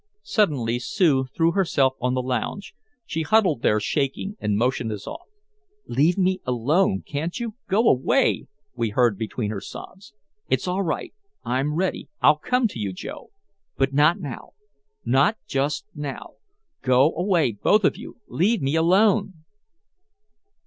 [0.23, 2.73] Suddenly Sue threw herself on the lounge.
[3.05, 5.27] She huddled there shaking and motioned us off.
[5.85, 10.15] "Leave me alone, can't you, go away!" we heard between her sobs.
[10.49, 11.13] "It's all right
[11.45, 13.29] I'm ready I'll come to you, Joe
[13.77, 14.53] but not now
[15.05, 16.31] not just now!
[16.81, 19.43] Go away, both of you leave me alone!"